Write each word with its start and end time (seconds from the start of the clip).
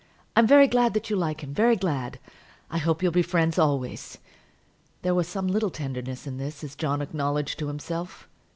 I'm 0.35 0.47
very 0.47 0.65
glad 0.65 0.99
you 1.11 1.15
like 1.15 1.41
him; 1.43 1.53
very 1.53 1.75
glad. 1.75 2.17
I 2.71 2.79
hope 2.79 3.03
you'll 3.03 3.11
be 3.11 3.21
friends 3.21 3.59
always." 3.59 4.17
There 5.03 5.13
was 5.13 5.27
some 5.27 5.45
little 5.47 5.69
tenderness 5.69 6.25
in 6.25 6.37
this, 6.39 6.63
as 6.63 6.75
John 6.75 7.03
acknowledged 7.03 7.59
to 7.59 7.67
himself. 7.67 8.27